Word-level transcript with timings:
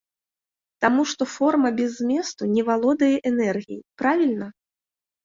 Таму 0.85 1.03
што 1.11 1.27
форма 1.33 1.69
без 1.79 1.91
зместу 2.03 2.47
не 2.55 2.63
валодае 2.71 3.11
энергіяй, 3.31 3.79
правільна? 4.05 4.47